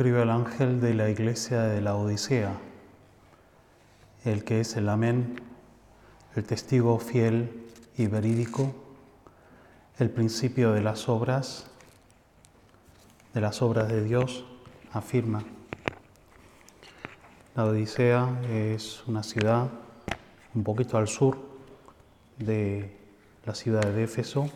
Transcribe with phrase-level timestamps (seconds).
[0.00, 2.54] Escribe el ángel de la iglesia de la Odisea,
[4.24, 5.42] el que es el amén,
[6.34, 7.66] el testigo fiel
[7.98, 8.74] y verídico,
[9.98, 11.66] el principio de las obras,
[13.34, 14.46] de las obras de Dios,
[14.90, 15.44] afirma.
[17.54, 19.68] La Odisea es una ciudad
[20.54, 21.36] un poquito al sur
[22.38, 22.90] de
[23.44, 24.48] la ciudad de Éfeso,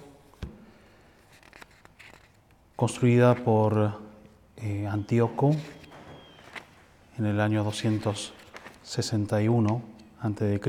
[2.77, 4.14] construida por
[4.65, 5.55] eh, Antíoco
[7.19, 9.83] en el año 261
[10.21, 10.61] a.C.,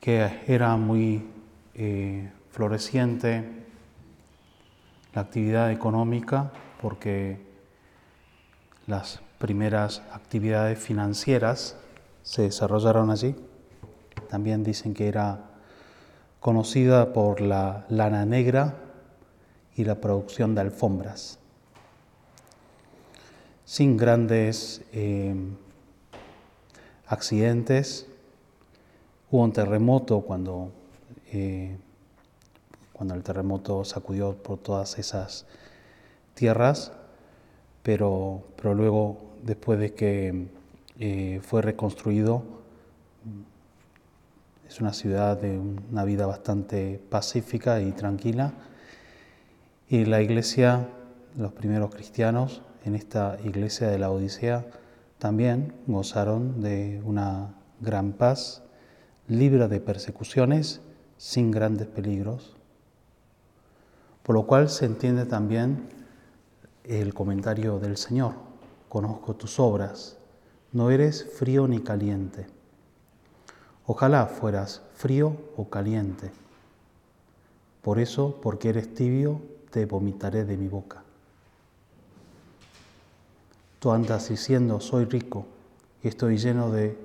[0.00, 1.28] que era muy
[1.74, 3.66] eh, floreciente
[5.12, 7.38] la actividad económica porque
[8.86, 11.76] las primeras actividades financieras
[12.22, 13.36] se desarrollaron allí.
[14.30, 15.50] También dicen que era
[16.40, 18.76] conocida por la lana negra
[19.76, 21.39] y la producción de alfombras
[23.70, 25.32] sin grandes eh,
[27.06, 28.08] accidentes.
[29.30, 30.72] Hubo un terremoto cuando,
[31.32, 31.76] eh,
[32.92, 35.46] cuando el terremoto sacudió por todas esas
[36.34, 36.90] tierras,
[37.84, 40.48] pero, pero luego, después de que
[40.98, 42.42] eh, fue reconstruido,
[44.68, 48.52] es una ciudad de una vida bastante pacífica y tranquila.
[49.88, 50.88] Y la iglesia,
[51.36, 54.66] los primeros cristianos, en esta iglesia de la Odisea
[55.18, 58.62] también gozaron de una gran paz,
[59.28, 60.80] libre de persecuciones,
[61.16, 62.56] sin grandes peligros.
[64.22, 65.88] Por lo cual se entiende también
[66.84, 68.34] el comentario del Señor,
[68.88, 70.16] conozco tus obras,
[70.72, 72.46] no eres frío ni caliente.
[73.86, 76.30] Ojalá fueras frío o caliente.
[77.82, 81.02] Por eso, porque eres tibio, te vomitaré de mi boca.
[83.80, 85.46] Tú andas diciendo, soy rico
[86.02, 86.98] y estoy lleno de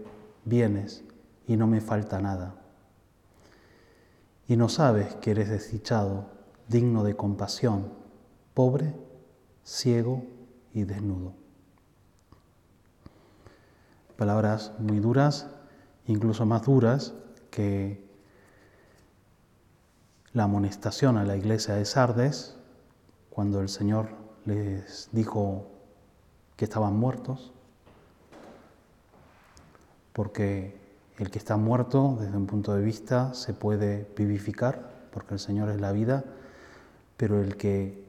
[0.43, 1.05] bienes
[1.47, 2.55] y no me falta nada.
[4.45, 6.25] Y no sabes que eres desdichado,
[6.67, 7.93] digno de compasión,
[8.53, 8.93] pobre,
[9.63, 10.25] ciego
[10.73, 11.33] y desnudo.
[14.17, 15.47] Palabras muy duras,
[16.07, 17.13] incluso más duras
[17.51, 18.05] que
[20.33, 22.57] la amonestación a la iglesia de Sardes,
[23.29, 24.09] cuando el Señor
[24.43, 25.71] les dijo
[26.55, 27.51] que estaban muertos,
[30.13, 30.79] porque
[31.17, 35.69] el que está muerto desde un punto de vista se puede vivificar, porque el Señor
[35.69, 36.23] es la vida,
[37.17, 38.05] pero el que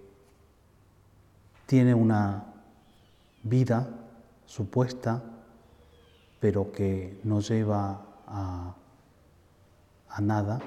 [1.67, 2.45] tiene una
[3.43, 3.89] vida
[4.45, 5.23] supuesta,
[6.41, 8.75] pero que no lleva a,
[10.09, 10.61] a nada,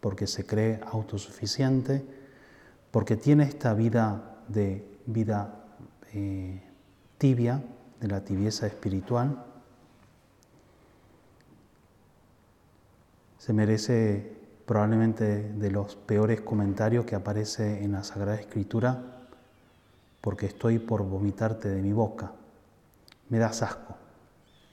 [0.00, 2.04] porque se cree autosuficiente,
[2.90, 5.64] porque tiene esta vida de vida
[6.12, 6.67] eh,
[7.18, 7.62] tibia,
[8.00, 9.44] de la tibieza espiritual,
[13.38, 19.26] se merece probablemente de los peores comentarios que aparece en la Sagrada Escritura,
[20.20, 22.32] porque estoy por vomitarte de mi boca.
[23.30, 23.96] Me das asco.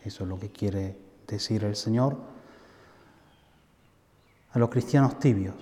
[0.04, 0.98] Eso es lo que quiere
[1.28, 2.18] decir el Señor
[4.52, 5.56] a los cristianos tibios.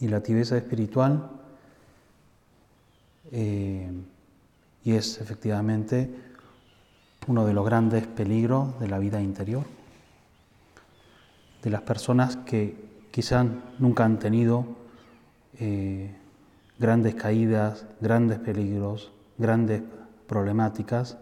[0.00, 1.30] Y la tibieza espiritual
[3.30, 3.90] eh,
[4.84, 6.14] y es efectivamente
[7.26, 9.64] uno de los grandes peligros de la vida interior,
[11.62, 12.76] de las personas que
[13.10, 13.46] quizás
[13.78, 14.66] nunca han tenido
[15.58, 16.14] eh,
[16.78, 19.82] grandes caídas, grandes peligros, grandes
[20.26, 21.16] problemáticas,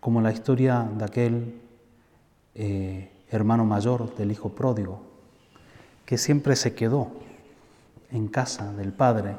[0.00, 1.60] como la historia de aquel
[2.54, 5.02] eh, hermano mayor del hijo pródigo,
[6.06, 7.10] que siempre se quedó
[8.12, 9.36] en casa del padre,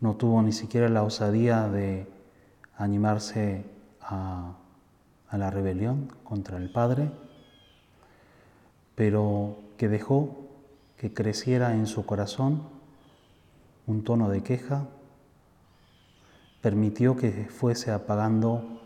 [0.00, 2.06] no tuvo ni siquiera la osadía de
[2.76, 3.64] animarse
[4.00, 4.54] a,
[5.28, 7.10] a la rebelión contra el padre,
[8.94, 10.36] pero que dejó
[10.96, 12.62] que creciera en su corazón
[13.86, 14.86] un tono de queja,
[16.60, 18.80] permitió que fuese apagando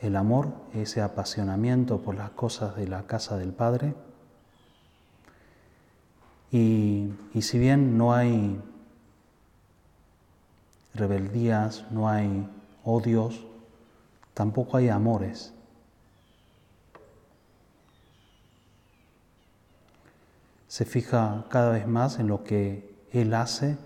[0.00, 3.94] el amor, ese apasionamiento por las cosas de la casa del Padre.
[6.50, 7.10] Y,
[7.40, 8.60] si bien no hay
[10.98, 12.48] rebeldías, no hay
[12.84, 13.46] odios,
[14.34, 15.54] tampoco hay amores.
[20.66, 23.78] Se fija cada vez más en lo que Él hace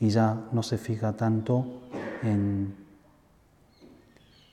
[0.00, 1.82] y ya no se fija tanto
[2.22, 2.86] en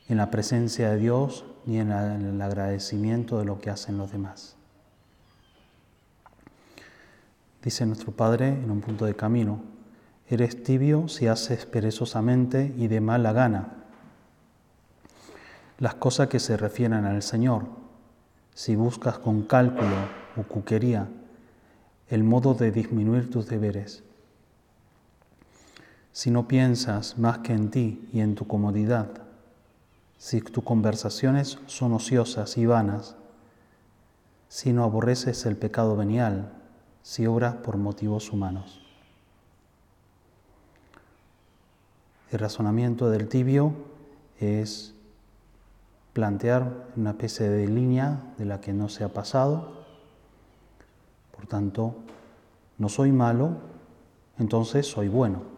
[0.07, 4.55] en la presencia de Dios ni en, el agradecimiento de lo que hacen los demás.
[7.63, 9.61] Dice nuestro Padre en un punto de camino,
[10.29, 13.73] eres tibio si haces perezosamente y de mala gana.
[15.79, 17.65] Las cosas que se refieren al Señor,
[18.53, 19.95] si buscas con cálculo
[20.37, 21.07] o cuquería
[22.09, 24.03] el modo de disminuir tus deberes.
[26.11, 29.09] Si no piensas más que en ti y en tu comodidad,
[30.19, 33.15] si tus conversaciones son ociosas y vanas,
[34.47, 36.53] si no aborreces el pecado venial,
[37.01, 38.82] si obras por motivos humanos.
[42.33, 43.73] El razonamiento del tibio
[44.39, 44.95] es
[46.13, 49.85] plantear una especie de línea de la que no se ha pasado.
[51.35, 51.95] Por tanto,
[52.79, 53.57] no soy malo,
[54.39, 55.53] entonces soy bueno.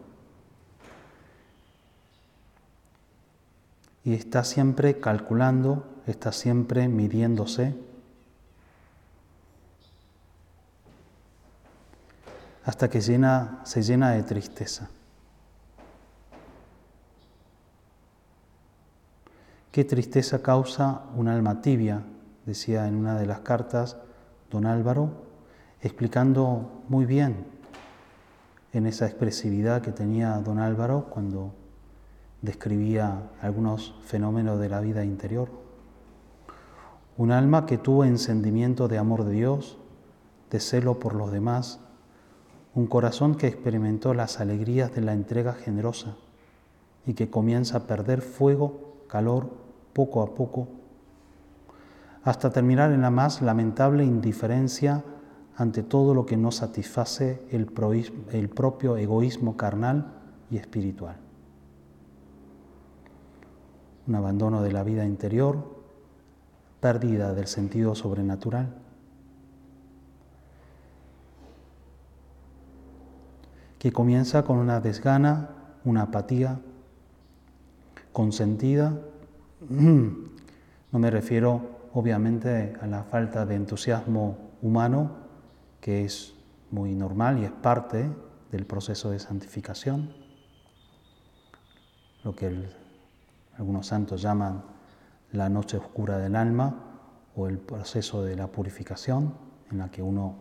[4.04, 7.74] y está siempre calculando, está siempre midiéndose.
[12.64, 14.90] hasta que se llena de tristeza.
[19.76, 22.02] Qué tristeza causa un alma tibia,
[22.46, 23.98] decía en una de las cartas
[24.50, 25.10] don Álvaro,
[25.82, 27.44] explicando muy bien
[28.72, 31.52] en esa expresividad que tenía don Álvaro cuando
[32.40, 35.50] describía algunos fenómenos de la vida interior.
[37.18, 39.76] Un alma que tuvo encendimiento de amor de Dios,
[40.50, 41.80] de celo por los demás,
[42.74, 46.16] un corazón que experimentó las alegrías de la entrega generosa
[47.04, 49.65] y que comienza a perder fuego, calor,
[49.96, 50.68] poco a poco,
[52.22, 55.02] hasta terminar en la más lamentable indiferencia
[55.56, 57.72] ante todo lo que no satisface el,
[58.32, 60.12] el propio egoísmo carnal
[60.50, 61.16] y espiritual
[64.06, 65.56] un abandono de la vida interior,
[66.80, 68.74] pérdida del sentido sobrenatural.
[73.78, 75.50] que comienza con una desgana,
[75.84, 76.58] una apatía
[78.10, 78.98] consentida.
[79.68, 85.16] No me refiero obviamente a la falta de entusiasmo humano,
[85.80, 86.34] que es
[86.70, 88.10] muy normal y es parte
[88.50, 90.14] del proceso de santificación,
[92.22, 92.68] lo que
[93.56, 94.64] algunos santos llaman
[95.32, 96.74] la noche oscura del alma
[97.34, 99.34] o el proceso de la purificación,
[99.70, 100.36] en la que uno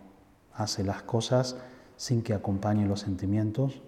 [0.54, 1.58] hace las cosas
[1.96, 3.82] sin que acompañen los sentimientos,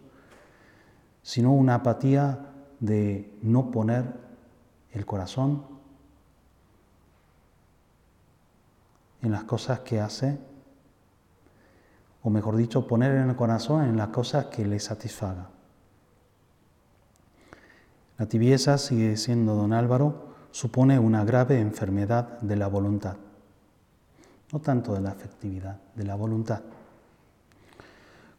[1.22, 4.26] sino una apatía de no poner
[4.98, 5.63] el corazón
[9.22, 10.38] en las cosas que hace,
[12.24, 15.48] o mejor dicho, poner en el corazón en las cosas que le satisfagan.
[18.18, 23.16] La tibieza, sigue diciendo don Álvaro, supone una grave enfermedad de la voluntad,
[24.51, 26.62] no tanto de la afectividad, de la voluntad,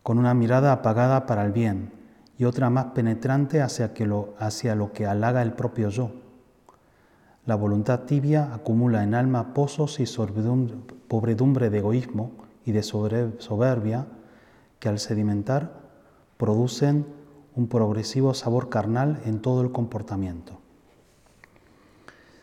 [0.03, 1.93] con una mirada apagada para el bien
[2.37, 6.28] y otra más penetrante hacia, lo, hacia lo que halaga el propio yo.
[7.49, 10.05] La voluntad tibia acumula en alma pozos y
[11.09, 12.33] pobredumbre de egoísmo
[12.67, 14.07] y de soberbia
[14.79, 15.73] que al sedimentar
[16.37, 17.07] producen
[17.57, 20.59] un progresivo sabor carnal en todo el comportamiento.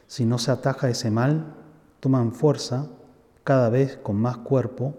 [0.07, 1.53] Si no se ataja ese mal,
[1.99, 2.87] toman fuerza
[3.43, 4.95] cada vez con más cuerpo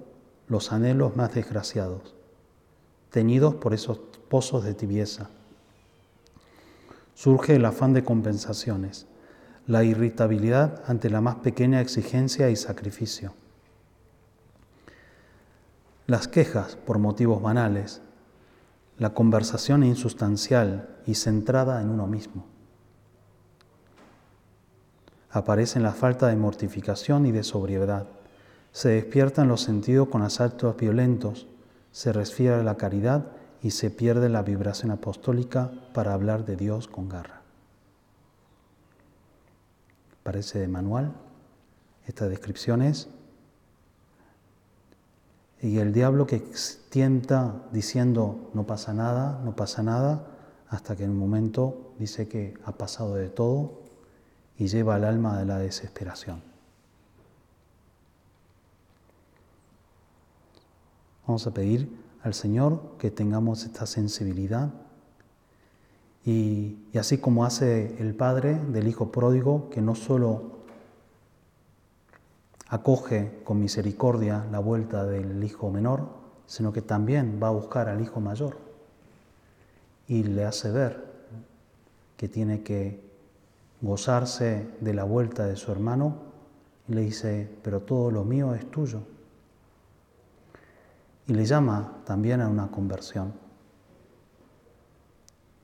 [0.46, 2.14] los anhelos más desgraciados,
[3.10, 3.98] teñidos por esos
[4.28, 5.30] pozos de tibieza.
[7.14, 9.08] Surge el afán de compensaciones,
[9.66, 13.35] la irritabilidad ante la más pequeña exigencia y sacrificio.
[16.06, 18.00] Las quejas por motivos banales,
[18.99, 22.46] la conversación insustancial y centrada en uno mismo.
[25.30, 28.06] Aparecen la falta de mortificación y de sobriedad.
[28.70, 31.46] Se despiertan los sentidos con asaltos violentos,
[31.90, 33.26] se resfría la caridad
[33.62, 37.45] y se pierde la vibración apostólica para hablar de Dios con garra.
[40.26, 41.12] Parece de manual
[42.04, 43.06] estas descripciones.
[45.62, 46.42] Y el diablo que
[46.90, 50.26] tienta diciendo no pasa nada, no pasa nada,
[50.68, 53.83] hasta que en un momento dice que ha pasado de todo
[54.59, 56.42] y lleva al alma de la desesperación.
[61.25, 61.88] Vamos a pedir
[62.25, 64.71] al Señor que tengamos esta sensibilidad
[66.26, 70.56] y, así como hace el Padre del Hijo pródigo, que no solo
[72.68, 76.09] acoge con misericordia la vuelta del Hijo menor,
[76.47, 78.59] sino que también va a buscar al Hijo mayor
[80.09, 81.06] y le hace ver
[82.16, 83.00] que tiene que
[83.80, 86.16] gozarse de la vuelta de su hermano
[86.88, 89.00] y le dice, pero todo lo mío es tuyo.
[91.28, 93.45] Y le llama también a una conversión.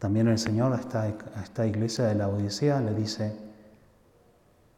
[0.02, 3.36] También el Señor a esta, a esta iglesia de la Odisea le dice,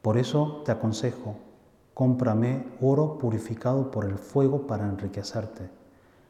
[0.02, 1.38] por eso te aconsejo,
[1.94, 5.70] cómprame oro purificado por el fuego para enriquecerte,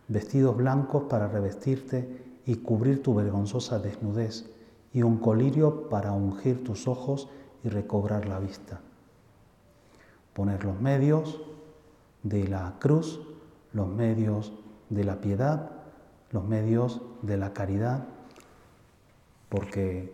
[0.06, 4.48] vestidos blancos para revestirte y cubrir tu vergonzosa desnudez
[4.92, 7.28] y un colirio para ungir tus ojos
[7.64, 8.78] y recobrar la vista.
[10.34, 11.40] Poner los medios
[12.22, 13.20] de la cruz,
[13.72, 14.52] los medios
[14.88, 15.72] de la piedad,
[16.30, 18.13] los medios de la caridad,
[19.54, 20.12] porque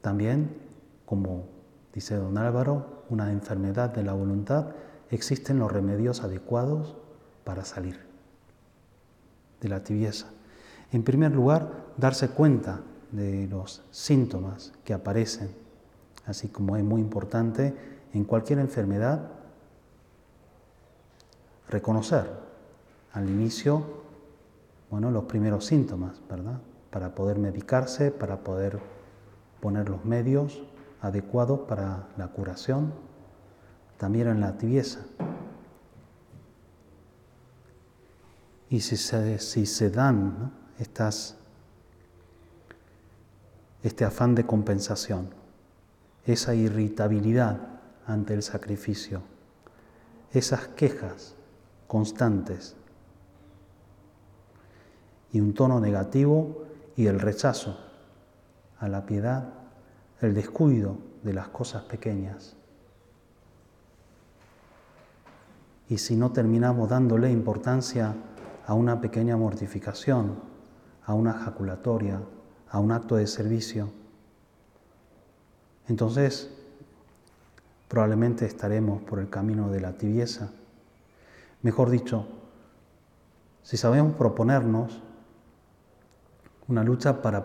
[0.00, 0.56] también,
[1.04, 1.44] como
[1.92, 4.68] dice don Álvaro, una enfermedad de la voluntad,
[5.10, 6.96] existen los remedios adecuados
[7.44, 8.00] para salir
[9.60, 10.28] de la tibieza.
[10.92, 12.80] En primer lugar, darse cuenta
[13.12, 15.50] de los síntomas que aparecen,
[16.24, 17.74] así como es muy importante
[18.14, 19.28] en cualquier enfermedad
[21.68, 22.30] reconocer
[23.12, 23.84] al inicio,
[24.90, 26.60] bueno, los primeros síntomas, ¿verdad?
[26.94, 28.78] Para poder medicarse, para poder
[29.60, 30.62] poner los medios
[31.00, 32.92] adecuados para la curación,
[33.98, 35.00] también en la tibieza.
[38.70, 41.36] Y si se, si se dan estas
[43.82, 45.30] este afán de compensación,
[46.24, 47.58] esa irritabilidad
[48.06, 49.20] ante el sacrificio,
[50.30, 51.34] esas quejas
[51.88, 52.76] constantes
[55.32, 56.62] y un tono negativo
[56.96, 57.78] y el rechazo
[58.78, 59.48] a la piedad,
[60.20, 62.56] el descuido de las cosas pequeñas.
[65.88, 68.14] Y si no terminamos dándole importancia
[68.66, 70.36] a una pequeña mortificación,
[71.04, 72.20] a una jaculatoria,
[72.70, 73.90] a un acto de servicio,
[75.88, 76.50] entonces
[77.88, 80.50] probablemente estaremos por el camino de la tibieza.
[81.62, 82.26] Mejor dicho,
[83.62, 85.02] si sabemos proponernos
[86.68, 87.44] una lucha para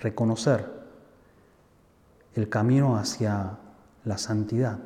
[0.00, 0.66] reconocer
[2.34, 3.58] el camino hacia
[4.04, 4.78] la santidad,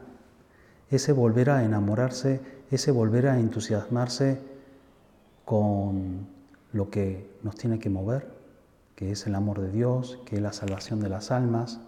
[0.91, 4.41] ese volver a enamorarse, ese volver a entusiasmarse
[5.45, 6.27] con
[6.73, 8.29] lo que nos tiene que mover,
[8.97, 11.81] que es el amor de Dios, que es la salvación de las almas,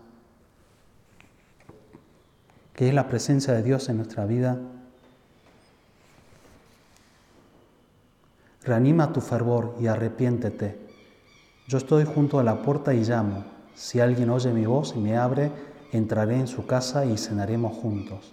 [2.74, 4.58] que es la presencia de Dios en nuestra vida.
[8.64, 10.83] Reanima tu fervor y arrepiéntete.
[11.66, 13.44] Yo estoy junto a la puerta y llamo.
[13.74, 15.50] Si alguien oye mi voz y me abre,
[15.92, 18.32] entraré en su casa y cenaremos juntos.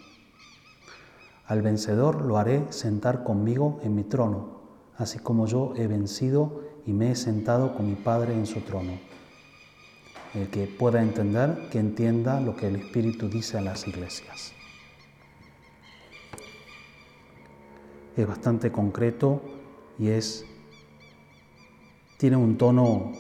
[1.45, 4.59] Al vencedor lo haré sentar conmigo en mi trono,
[4.97, 8.99] así como yo he vencido y me he sentado con mi Padre en su trono.
[10.33, 14.51] El que pueda entender, que entienda lo que el Espíritu dice a las iglesias.
[18.17, 19.41] Es bastante concreto
[19.97, 20.45] y es
[22.21, 23.13] tiene un tono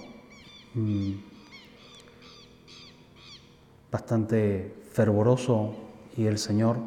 [0.75, 1.11] mm,
[3.91, 5.73] bastante fervoroso
[6.15, 6.77] y el Señor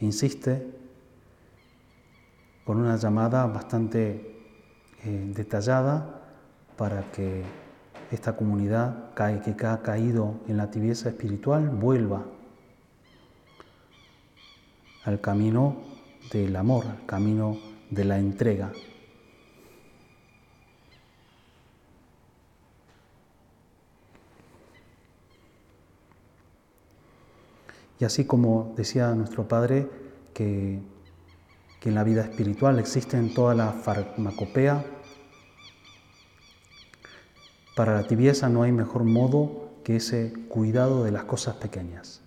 [0.00, 0.66] insiste
[2.64, 4.36] con una llamada bastante
[5.04, 6.22] eh, detallada
[6.76, 7.44] para que
[8.10, 12.24] esta comunidad que ha caído en la tibieza espiritual vuelva
[15.04, 15.84] al camino
[16.32, 17.58] del amor, al camino
[17.90, 18.72] de la entrega.
[28.02, 29.88] Y así como decía nuestro Padre,
[30.34, 30.82] que
[31.82, 34.84] que en la vida espiritual existe en toda la farmacopea
[37.74, 42.20] Para la tibieza no hay mejor modo que ese cuidado de las cosas pequeñas.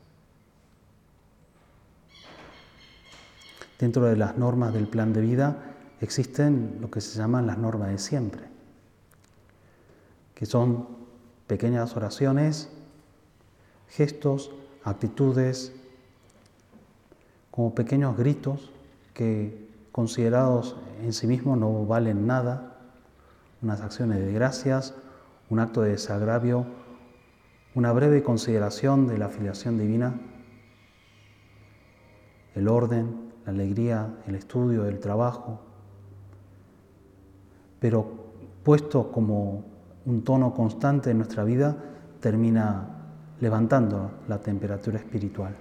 [3.79, 7.89] Dentro de las normas del plan de vida existen lo que se llaman las normas
[7.91, 8.43] de siempre,
[10.33, 10.87] que son
[11.47, 12.69] pequeñas oraciones,
[13.87, 14.51] gestos,
[14.85, 15.73] actitudes,
[17.51, 18.71] como pequeños gritos
[19.13, 22.77] que considerados en sí mismos no valen nada,
[23.61, 24.93] unas acciones de gracias,
[25.49, 26.65] un acto de desagravio,
[27.73, 30.19] una breve consideración de la afiliación divina,
[32.53, 35.59] el orden, la alegría, el estudio, el trabajo,
[37.79, 38.25] pero
[38.63, 39.63] puesto como
[40.05, 41.75] un tono constante en nuestra vida,
[42.19, 42.94] termina
[43.39, 45.55] levantando la temperatura espiritual.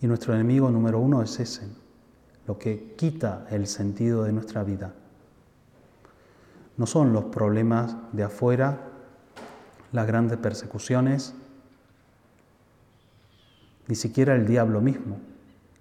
[0.00, 1.68] Y nuestro enemigo número uno es ese,
[2.46, 4.94] lo que quita el sentido de nuestra vida.
[6.76, 8.78] No son los problemas de afuera,
[9.90, 11.34] las grandes persecuciones,
[13.88, 15.18] ni siquiera el diablo mismo,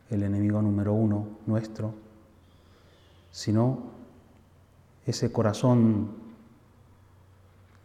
[0.10, 1.94] el enemigo número uno nuestro,
[3.32, 3.97] sino
[5.08, 6.10] ese corazón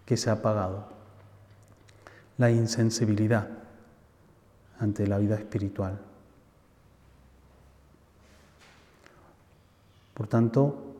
[0.04, 0.88] que se ha apagado,
[2.36, 3.48] la insensibilidad
[4.80, 5.98] ante la vida espiritual.
[10.14, 10.96] Por tanto,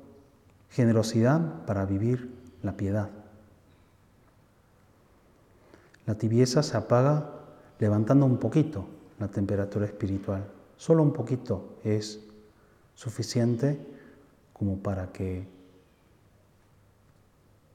[0.70, 3.10] generosidad para vivir la piedad.
[6.06, 7.30] La tibieza se apaga
[7.78, 8.86] levantando un poquito
[9.18, 10.44] la temperatura espiritual.
[10.76, 12.20] Solo un poquito es
[12.94, 13.78] suficiente
[14.52, 15.46] como para que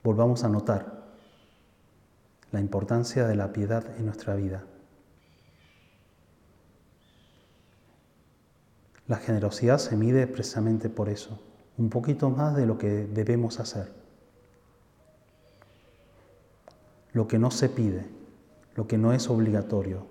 [0.08, 1.04] volvamos a notar
[2.54, 4.64] la importancia de la piedad en nuestra vida.
[9.06, 11.42] La generosidad se mide precisamente por eso,
[11.78, 13.92] un poquito más de lo que debemos hacer.
[17.12, 18.06] Lo que no se pide,
[18.76, 20.08] lo que no es obligatorio.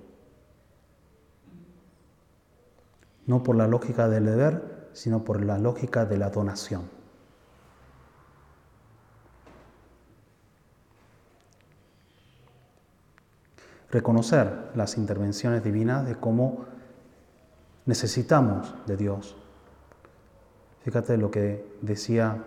[3.25, 6.96] No por la lógica del deber, sino por la lógica de la donación.
[13.91, 16.67] Reconocer las intervenciones divinas de cómo
[17.87, 19.37] Necesitamos de Dios.
[20.83, 22.43] Fíjate lo que decía,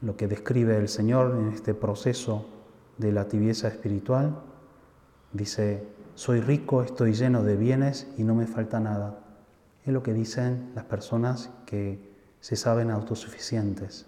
[0.00, 2.46] lo que describe el Señor en este proceso
[2.96, 4.40] de la tibieza espiritual.
[5.34, 9.18] Dice, soy rico, estoy lleno de bienes y no me falta nada.
[9.84, 11.98] Es lo que dicen las personas que
[12.40, 14.06] se saben autosuficientes,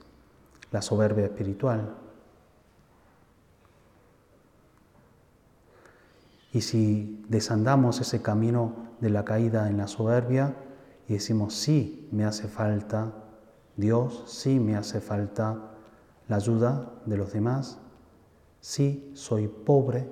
[0.73, 1.97] la soberbia espiritual.
[6.53, 10.57] Y si desandamos ese camino de la caída en la soberbia
[11.09, 13.13] y decimos, sí, me hace falta
[13.77, 15.71] Dios, sí, me hace falta
[16.29, 17.79] la ayuda de los demás,
[18.61, 20.09] sí, soy pobre,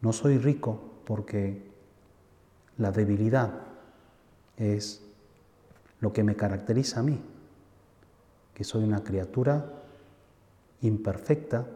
[0.00, 1.70] no soy rico porque
[2.78, 3.50] la debilidad
[4.56, 5.02] es
[6.00, 7.20] lo que me caracteriza a mí,
[8.52, 9.72] que soy una criatura
[10.82, 11.66] imperfecta,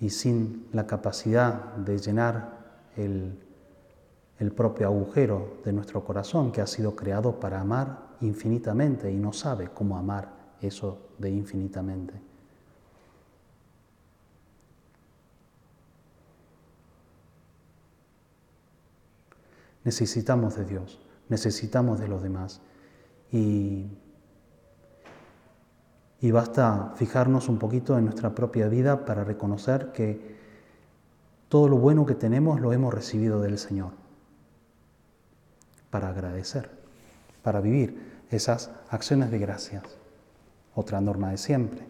[0.00, 2.58] y sin la capacidad de llenar
[2.96, 3.38] el,
[4.54, 9.70] propio agujero de nuestro corazón que ha sido creado para amar infinitamente y no sabe
[9.72, 12.14] cómo amar eso de infinitamente.
[19.82, 22.60] Necesitamos de Dios, necesitamos de los demás
[23.32, 23.86] y
[26.24, 30.34] y basta fijarnos un poquito en nuestra propia vida para reconocer que
[31.50, 33.90] todo lo bueno que tenemos lo hemos recibido del Señor.
[35.90, 36.70] Para agradecer,
[37.42, 39.82] para vivir esas acciones de gracias.
[40.74, 41.82] Otra norma de siempre.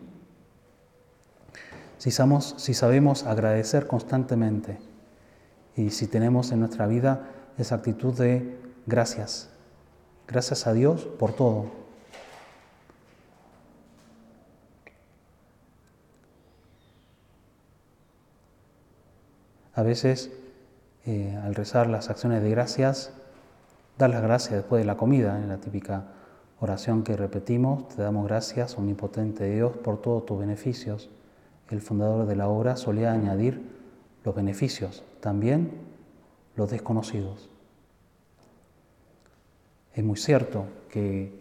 [1.99, 4.81] Si, si sabemos agradecer constantemente
[5.77, 9.49] y si tenemos en nuestra vida esa actitud de gracias,
[10.27, 11.84] gracias a Dios por todo,
[19.75, 20.31] A veces,
[21.05, 23.13] eh, al rezar las acciones de gracias,
[23.99, 26.05] dar las gracias después de la comida, en la típica
[26.61, 31.11] oración que repetimos, te damos gracias, omnipotente Dios, por todos tus beneficios.
[31.71, 33.61] El fundador de la obra solía añadir
[34.25, 35.73] los beneficios, también
[36.55, 37.51] los desconocidos.
[39.93, 41.33] Es muy cierto que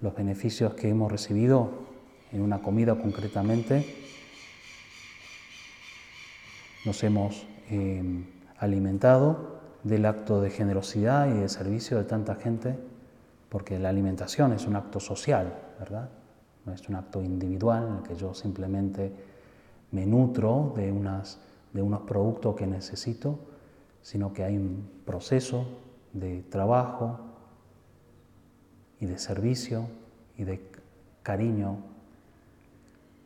[0.00, 1.70] los beneficios que hemos recibido
[2.32, 3.86] en una comida concretamente,
[6.84, 7.46] nos hemos
[8.58, 12.76] alimentado del acto de generosidad y de servicio de tanta gente
[13.48, 16.08] porque la alimentación es un acto social, ¿verdad?
[16.66, 19.12] No es un acto individual en el que yo simplemente
[19.90, 21.40] me nutro de, unas,
[21.72, 23.38] de unos productos que necesito,
[24.02, 25.66] sino que hay un proceso
[26.12, 27.20] de trabajo
[29.00, 29.86] y de servicio
[30.36, 30.60] y de
[31.22, 31.78] cariño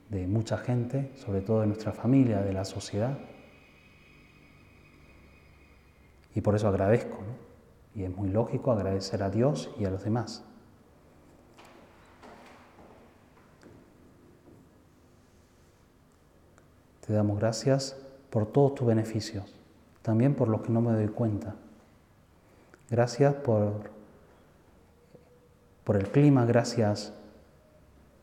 [0.09, 3.19] de mucha gente, sobre todo de nuestra familia, de la sociedad.
[6.35, 7.19] Y por eso agradezco.
[7.95, 10.45] Y es muy lógico agradecer a Dios y a los demás.
[17.07, 17.97] Te damos gracias
[18.31, 19.55] por todos tus beneficios,
[20.01, 21.57] también por los que no me doy cuenta.
[22.89, 23.91] Gracias por
[25.97, 27.13] el clima, gracias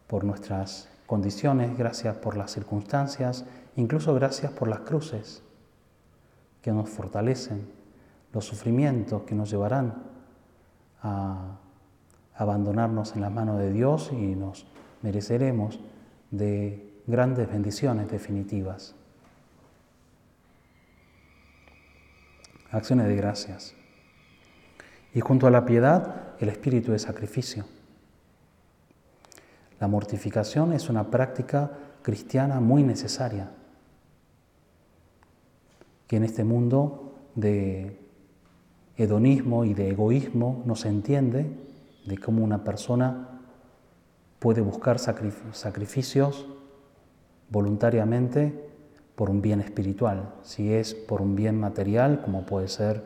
[0.07, 3.45] por nuestras condiciones, gracias por las circunstancias,
[3.75, 5.43] incluso gracias por las cruces
[6.61, 7.78] que nos fortalecen,
[8.33, 10.03] los sufrimientos que nos llevarán
[11.01, 11.57] a
[12.35, 14.65] abandonarnos en las manos de Dios y nos
[15.01, 15.79] mereceremos
[16.31, 18.95] de grandes bendiciones definitivas.
[22.71, 23.75] Acciones de gracias.
[25.13, 27.65] Y junto a la piedad, el espíritu de sacrificio.
[29.79, 31.71] La mortificación es una práctica
[32.03, 33.51] cristiana muy necesaria,
[36.07, 38.08] que en este mundo de
[38.99, 41.49] hedonismo y de egoísmo no se entiende
[42.05, 43.39] de cómo una persona
[44.39, 46.45] puede buscar sacrificios
[47.49, 48.69] voluntariamente
[49.15, 53.01] por un bien espiritual, si es por un bien material, como puede ser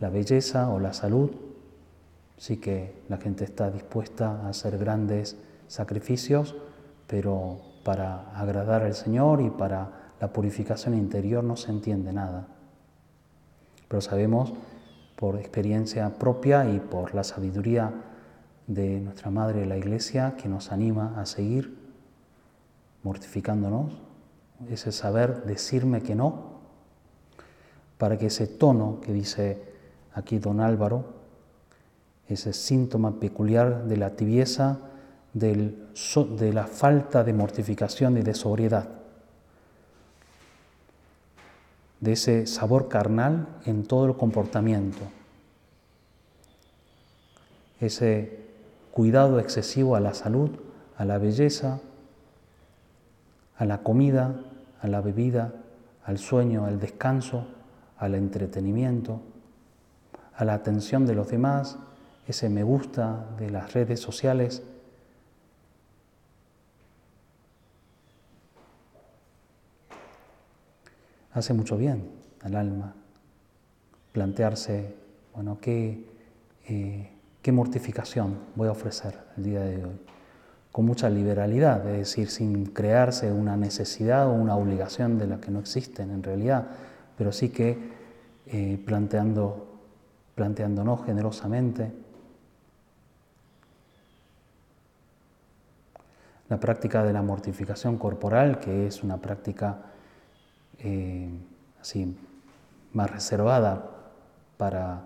[0.00, 1.30] la belleza o la salud,
[2.36, 5.36] sí que la gente está dispuesta a hacer grandes
[5.68, 6.56] sacrificios,
[7.06, 12.48] pero para agradar al Señor y para la purificación interior no se entiende nada.
[13.88, 14.52] Pero sabemos
[15.20, 17.92] por experiencia propia y por la sabiduría
[18.66, 21.76] de nuestra Madre la Iglesia que nos anima a seguir
[23.02, 23.92] mortificándonos,
[24.70, 26.60] ese saber decirme que no,
[27.98, 29.62] para que ese tono que dice
[30.14, 31.04] aquí don Álvaro,
[32.26, 34.78] ese síntoma peculiar de la tibieza,
[35.34, 38.88] de la falta de mortificación y de sobriedad,
[42.00, 45.00] de ese sabor carnal en todo el comportamiento,
[47.80, 48.40] ese
[48.92, 50.50] cuidado excesivo a la salud,
[50.96, 51.80] a la belleza,
[53.56, 54.40] a la comida,
[54.80, 55.52] a la bebida,
[56.04, 57.46] al sueño, al descanso,
[57.98, 59.20] al entretenimiento,
[60.34, 61.76] a la atención de los demás,
[62.26, 64.62] ese me gusta de las redes sociales.
[71.32, 72.10] Hace mucho bien
[72.42, 72.94] al alma
[74.12, 74.94] plantearse,
[75.34, 76.04] bueno, qué,
[76.66, 80.00] eh, qué mortificación voy a ofrecer el día de hoy
[80.72, 85.50] con mucha liberalidad, es decir, sin crearse una necesidad o una obligación de la que
[85.50, 86.68] no existen en realidad,
[87.18, 87.76] pero sí que
[88.46, 89.66] eh, planteando,
[90.34, 91.92] planteándonos generosamente.
[96.48, 99.82] La práctica de la mortificación corporal, que es una práctica
[100.82, 101.28] eh,
[101.80, 102.16] así
[102.92, 103.90] más reservada
[104.56, 105.02] para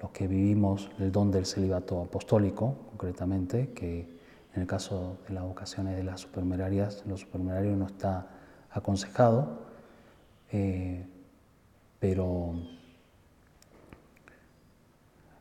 [0.00, 4.18] los que vivimos el don del celibato apostólico, concretamente, que
[4.54, 8.28] en el caso de las vocaciones de las supermerarias, los supermerarios no está
[8.70, 9.58] aconsejado,
[10.52, 11.04] eh,
[11.98, 12.54] pero,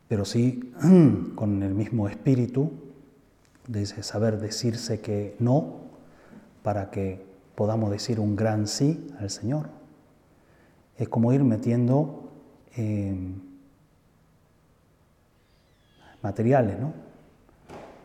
[0.07, 0.73] pero sí
[1.35, 2.71] con el mismo espíritu
[3.67, 5.81] de saber decirse que no
[6.63, 7.26] para que
[7.57, 9.69] podamos decir un gran sí al Señor.
[10.95, 12.31] Es como ir metiendo
[12.75, 13.17] eh,
[16.21, 16.93] materiales, ¿no?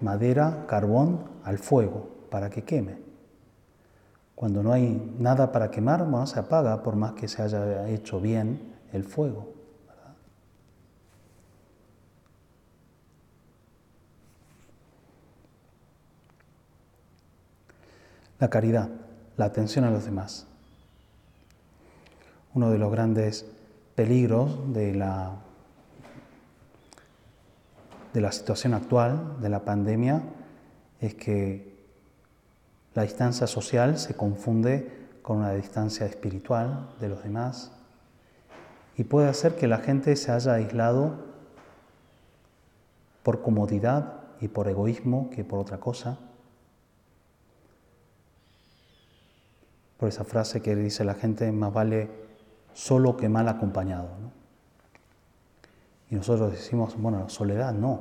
[0.00, 2.96] madera, carbón al fuego para que queme.
[4.34, 8.22] Cuando no hay nada para quemar, bueno, se apaga por más que se haya hecho
[8.22, 9.52] bien el fuego.
[18.40, 18.88] La caridad,
[19.36, 20.46] la atención a los demás.
[22.54, 23.46] Uno de los grandes
[23.94, 25.32] peligros de la
[28.12, 30.22] de la situación actual, de la pandemia,
[31.00, 31.72] es que
[32.94, 37.72] la distancia social se confunde con una distancia espiritual de los demás
[38.96, 41.24] y puede hacer que la gente se haya aislado
[43.22, 46.18] por comodidad y por egoísmo que por otra cosa.
[50.02, 52.10] Por esa frase que dice la gente, más vale
[52.72, 54.08] solo que mal acompañado.
[56.10, 58.00] Y nosotros decimos, bueno, soledad no.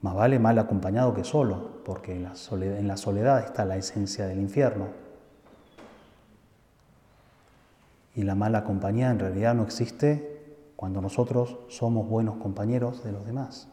[0.00, 3.76] Más vale mal acompañado que solo, porque en la soledad, en la soledad está la
[3.76, 4.86] esencia del infierno.
[8.14, 13.26] Y la mala compañía en realidad no existe cuando nosotros somos buenos compañeros de los
[13.26, 13.68] demás.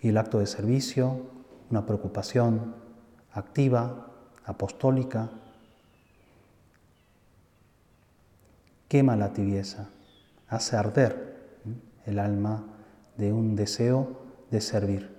[0.00, 1.22] Y el acto de servicio,
[1.70, 2.83] una preocupación
[3.34, 4.06] activa,
[4.46, 5.28] apostólica,
[8.88, 9.88] quema la tibieza,
[10.48, 11.34] hace arder
[12.06, 12.64] el alma
[13.16, 14.20] de un deseo
[14.50, 15.10] de servir,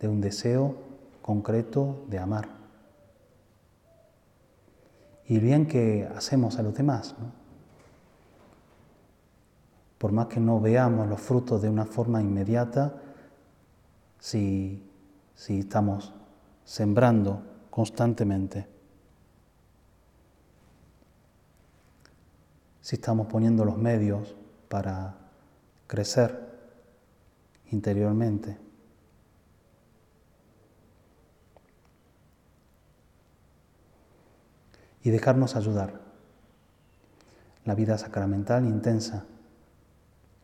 [0.00, 0.76] de un deseo
[1.20, 2.48] concreto de amar.
[5.26, 7.14] Y el bien que hacemos a los demás,
[9.98, 12.94] por más que no veamos los frutos de una forma inmediata,
[14.18, 14.82] si,
[15.34, 16.12] si estamos
[16.64, 18.68] sembrando constantemente,
[22.80, 24.36] si estamos poniendo los medios
[24.68, 25.16] para
[25.88, 26.38] crecer
[27.72, 28.56] interiormente.
[35.02, 36.00] Y dejarnos ayudar.
[37.64, 39.24] La vida sacramental intensa,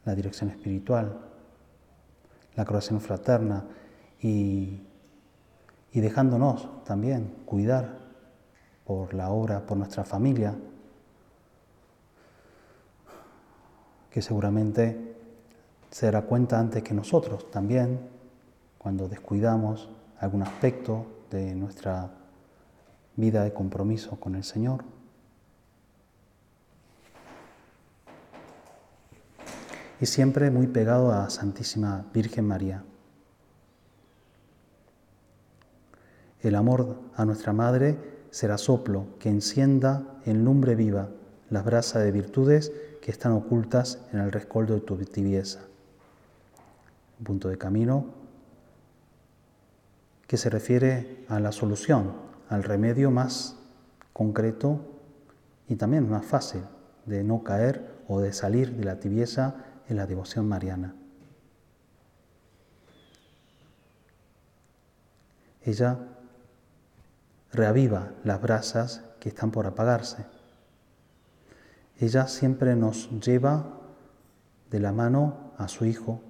[0.05, 1.17] la dirección espiritual,
[2.57, 3.67] la creación fraterna
[4.21, 4.83] y,
[5.93, 7.99] y dejándonos también cuidar
[8.85, 10.55] por la obra, por nuestra familia,
[14.11, 15.17] que seguramente
[15.91, 18.01] se dará cuenta antes que nosotros también,
[18.79, 22.11] cuando descuidamos algún aspecto de nuestra
[23.17, 24.85] vida de compromiso con el Señor.
[30.01, 32.83] Y siempre muy pegado a Santísima Virgen María.
[36.43, 37.99] El amor a nuestra Madre
[38.31, 41.09] será soplo que encienda en lumbre viva
[41.51, 42.73] las brasas de virtudes
[43.03, 45.61] que están ocultas en el rescoldo de tu tibieza
[47.23, 48.07] punto de camino
[50.27, 52.13] que se refiere a la solución,
[52.49, 53.57] al remedio más
[54.13, 54.81] concreto
[55.69, 56.63] y también más fácil
[57.07, 59.57] de no caer o de salir de la tibieza
[59.89, 60.95] en la devoción mariana.
[65.63, 65.99] Ella
[67.61, 70.25] reaviva las brasas que están por apagarse.
[71.99, 73.67] Ella siempre nos lleva
[74.71, 76.23] de la mano a su Hijo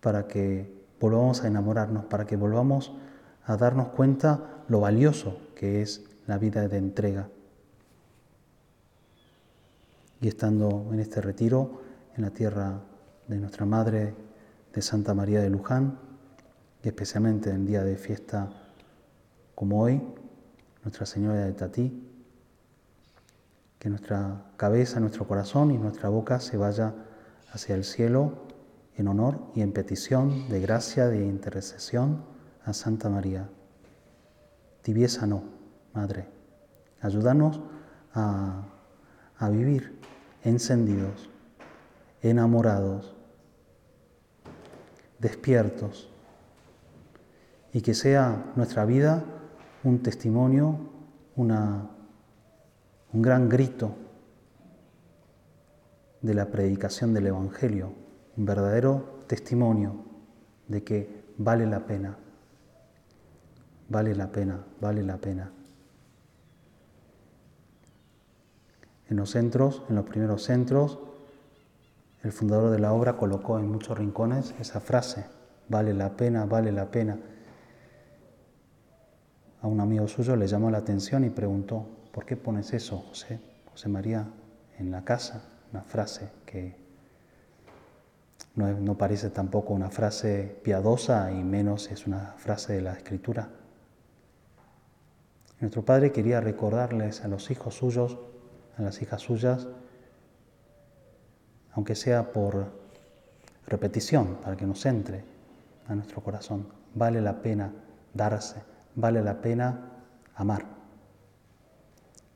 [0.00, 2.92] para que volvamos a enamorarnos, para que volvamos
[3.44, 7.28] a darnos cuenta lo valioso que es la vida de entrega.
[10.20, 11.82] Y estando en este retiro,
[12.16, 12.82] en la tierra
[13.26, 14.14] de nuestra Madre
[14.72, 15.98] de Santa María de Luján,
[16.84, 18.67] y especialmente en día de fiesta
[19.58, 20.00] como hoy,
[20.84, 22.08] Nuestra Señora de Tatí,
[23.80, 26.94] que nuestra cabeza, nuestro corazón y nuestra boca se vaya
[27.50, 28.46] hacia el cielo
[28.94, 32.22] en honor y en petición de gracia de intercesión
[32.64, 33.48] a Santa María.
[34.82, 35.42] Tibieza no,
[35.92, 36.28] Madre.
[37.00, 37.60] Ayúdanos
[38.14, 38.62] a,
[39.38, 39.98] a vivir
[40.44, 41.30] encendidos,
[42.22, 43.16] enamorados,
[45.18, 46.08] despiertos,
[47.72, 49.24] y que sea nuestra vida
[49.84, 50.78] un testimonio,
[51.36, 51.48] un
[53.12, 53.94] gran grito
[56.20, 59.96] de la predicación del Evangelio un verdadero testimonio
[60.68, 62.16] de que vale la pena,
[63.88, 65.50] vale la pena, vale la pena.
[69.10, 71.00] En los centros, en los primeros centros,
[72.22, 75.26] el fundador de la obra colocó en muchos rincones esa frase,
[75.68, 77.18] vale la pena, vale la pena.
[79.62, 83.40] A un amigo suyo le llamó la atención y preguntó, ¿por qué pones eso, José,
[83.70, 84.26] José María,
[84.78, 85.42] en la casa?
[85.72, 86.88] Una frase que
[88.54, 93.48] no, parece tampoco una frase piadosa y menos es una frase de la escritura.
[95.60, 98.18] Nuestro Padre quería recordarles a los hijos suyos,
[98.76, 99.68] a las hijas suyas,
[101.72, 102.66] aunque sea por
[103.66, 105.24] repetición, para que nos entre
[105.86, 106.66] a nuestro corazón.
[106.94, 107.72] Vale la pena
[108.14, 108.62] darse,
[108.98, 109.78] vale la pena
[110.34, 110.64] amar.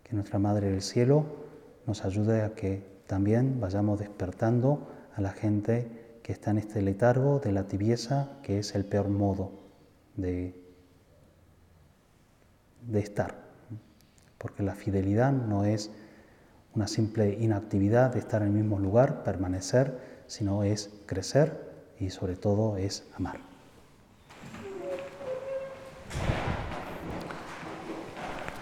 [0.04, 1.24] Que nuestra Madre del Cielo
[1.86, 7.40] nos ayude a que también vayamos despertando a la gente que está en este letargo
[7.40, 9.50] de la tibieza, que es el peor modo
[10.16, 10.54] de,
[12.86, 13.34] de estar.
[14.38, 15.90] Porque la fidelidad no es
[16.74, 19.98] una simple inactividad de estar en el mismo lugar, permanecer,
[20.28, 23.51] sino es crecer y sobre todo es amar.